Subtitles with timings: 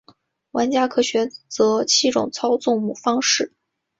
[0.53, 3.53] 玩家可选择七种操纵方式。